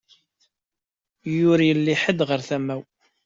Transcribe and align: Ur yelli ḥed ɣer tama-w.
Ur 1.49 1.59
yelli 1.67 1.95
ḥed 2.01 2.19
ɣer 2.29 2.39
tama-w. 2.47 2.81